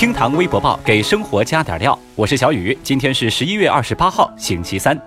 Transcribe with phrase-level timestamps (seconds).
[0.00, 4.98] 厅堂微博报给生活加点料，我是小雨，今天是十一月二十八号，星期三。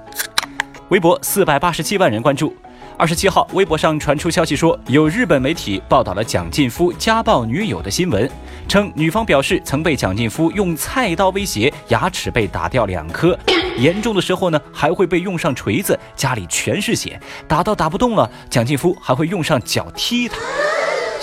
[0.89, 2.55] 微博四百八十七万人关注。
[2.95, 8.29] 二十七号，微博上传出消息说，有日本媒体报道了蒋劲夫家暴女友的新闻，
[8.67, 13.35] 称女方表示曾被蒋劲夫用菜刀威胁，牙齿被打掉两颗，
[13.79, 20.35] 严重的时候呢还会被用上锤子，家里全是血，打到打不动了，蒋劲夫还会用上脚踢她。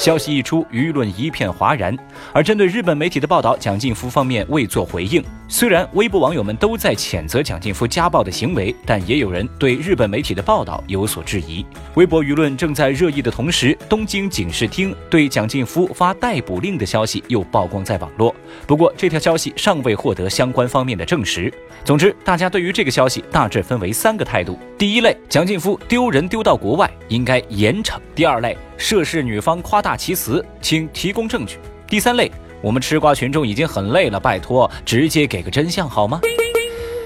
[0.00, 1.95] 消息一出，舆论一片哗然。
[2.32, 5.22] 而针对日本媒体的报道，蒋劲夫方面未作回应。
[5.52, 11.66] 虽然微博网友们都在谴责蒋劲夫家暴的行为，但也有人对日本媒体的报道有所质疑。
[11.95, 18.32] 微博舆论正在热议的同时，东京警视厅对蒋劲夫发逮捕令的消息又曝光在网络。
[18.64, 21.52] 不过，这条消息尚未获得相关方面的证实。
[21.84, 28.56] 总之，大家对于这个消息大致分为三个态度：第一类，蒋劲夫丢人丢到国外，应该严惩；第二类。
[28.77, 31.58] 涉事女方夸大其词，请提供证据。
[31.88, 32.30] 第三类，
[32.62, 36.20] 我们吃瓜群众已经很累了，拜托直接给个真相好吗？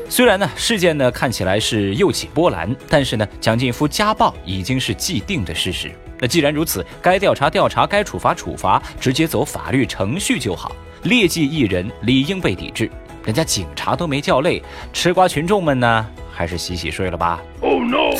[0.08, 5.91] 虽然呢事件呢看起来是又起波澜，但是呢蒋劲夫家暴已经是既定的事实。
[6.20, 10.75] 那既然如此，该调查调查，该处罚处罚，直接走法律程序就好。
[11.05, 12.91] 劣迹艺人理应被抵制，
[13.25, 17.42] 人家警察都没叫累，吃瓜群众们呢还是洗洗睡了吧。
[17.60, 18.10] Oh no！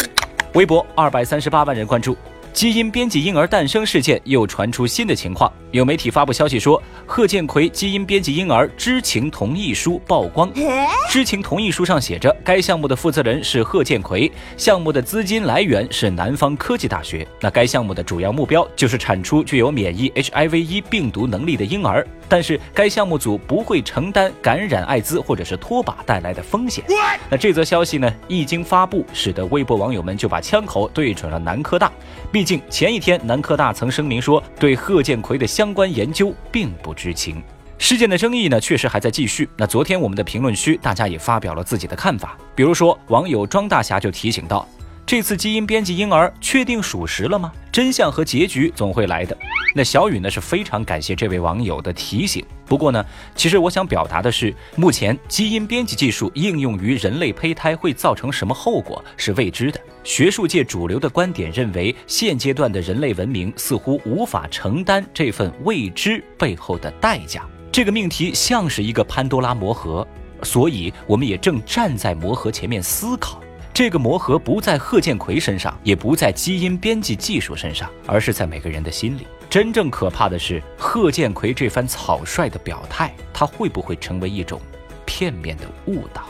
[0.55, 2.17] 微博二百三十八万人关注。
[2.55, 10.49] 基因编辑婴儿诞生事件又传出新的情况，有媒体发布消息说，贺建奎基因编辑婴儿知情同意书曝光。
[11.11, 17.27] 知情同意书上写着，该项目的负责人是贺建奎，项目的资金来源是南方科技大学。
[17.41, 26.85] 那该项目的主要目标就是产出具有免疫 HIV 病毒能力的婴儿，但是该项目组不会承担感染艾滋或者是脱靶带来的风险。
[27.29, 31.91] 那这则消息呢，一经发布，使得微博网友们就把枪口对准了南科大，
[32.31, 32.44] 并。
[32.45, 37.43] 毕竟前一天，南科大曾声明说对贺建奎的相关研究并不知情。
[37.79, 39.49] 事件的争议呢，确实还在继续。
[39.57, 42.37] 那昨天我们的评论区，大家也发表了自己的看法。
[42.55, 44.69] 比如说，网友庄大侠就提醒到。
[45.07, 47.53] 这次基因编辑婴儿确定属实了吗？
[47.71, 49.37] 真相和结局总会来的。
[49.75, 52.43] 那小雨呢是非常感谢这位网友的提醒。
[52.65, 53.05] 不过呢，
[53.35, 59.79] 其实我想表达的是，目前基因编辑技术应用于人类胚胎会造成什么后果是未知的。
[60.05, 67.47] 学术界主流的观点认为，现阶段的人类文明似乎无法承担这份未知背后的代价。
[67.71, 70.07] 这个命题像是一个潘多拉魔盒，
[70.43, 73.39] 所以我们也正站在魔盒前面思考。
[73.75, 79.27] 这个魔盒不在贺建奎身上，也不在基因编辑技术身上，而是在每个人的心里。
[79.51, 84.61] 真正可怕的是贺建奎这番草率的表态，他会不会成为一种
[85.05, 86.23] 片面的误导？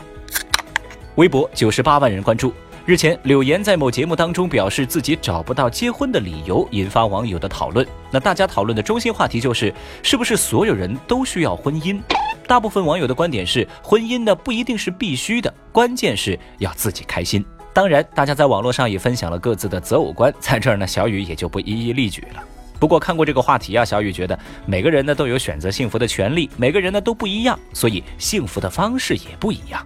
[1.17, 2.51] 微博九十八万人关注。
[2.83, 7.85] 日前，柳岩在某节目当中表示自己找不到结婚的理由，引发网友的讨论。
[8.09, 12.01] 那大家讨论的中心话题就是，是不是所有人都需要婚姻？
[12.47, 17.43] 大部分网友的观点是，婚姻呢不一定是必须的，关键是要自己开心。
[17.73, 22.43] 当然，大家在网络上也分享了各自的择偶观，在这儿呢， 小雨也就不一一例举了。
[22.79, 29.85] 不过看过这个话题啊，小雨觉得每个人呢都有选择幸福的权利，每个人呢都不一样，所以幸福的方式也不一样。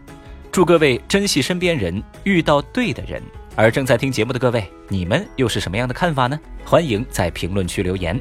[0.52, 3.22] 祝各位珍惜身边人，遇到对的人。
[3.56, 6.40] 而正在听节目的各位，你们又是什么样的看法呢？
[6.66, 8.20] 欢迎在评论区留言。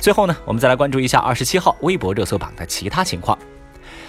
[0.00, 3.36] 最后呢，我们再来关注一下二十七号微博热搜榜的其他情况。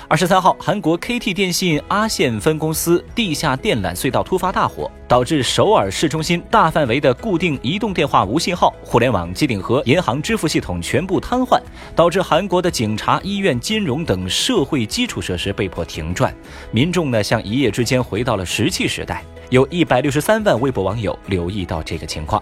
[0.09, 11.59] 二十三号，韩国 KT 电信阿线分公司地下电缆隧道突发大火，导致首尔市中心大范围的固定移动电话无信号，互联网、机顶盒、银行支付系统全部瘫痪，
[11.93, 16.33] 导致韩国的警察、医院、金融等社会基础设施被迫停转，
[16.71, 19.21] 民众呢，像一夜之间回到了石器时代。
[19.49, 22.41] 有一百六十三万微博网友留意到这个情况。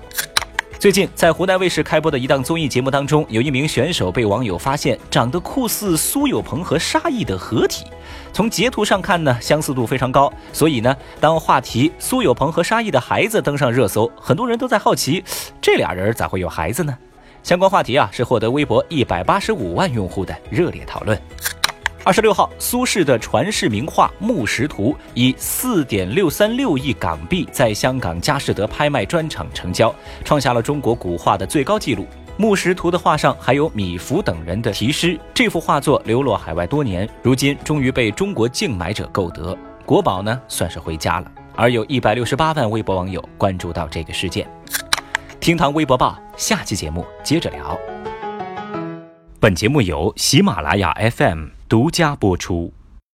[0.85, 7.85] 最近，在湖南卫视开播的一档综艺节目当中，有一名选手被网友发现长得酷似苏有朋和沙溢的合体。
[8.31, 10.31] 从截图上看呢，相似度非常高。
[10.53, 15.23] 所以呢，当话题苏有朋和沙溢的孩子登上热搜，很多人都在好奇，
[15.59, 16.96] 这俩人咋会有孩子呢？
[17.41, 21.20] 相关话题啊，是获得微博一百八十五万用户的热烈讨论。
[22.05, 29.93] 二十六号，苏轼的传世名画《木石图》以四点六三六亿港币在香港佳士得拍卖专场成交，
[30.23, 32.03] 创下了中国古画的最高纪录。
[32.37, 35.19] 《木石图》的画上还有米芾等人的题诗。
[35.34, 41.31] 这幅画作流落海外多年，如今终于被中国竞买者购得，国宝呢算是回家了。
[41.55, 44.47] 而有一百六十八万微博网友关注到这个事件。
[45.40, 47.75] 厅堂微博报，下期节目接着聊。
[49.40, 51.54] 本节目由喜马拉雅 FM。
[51.67, 52.72] 独家播出。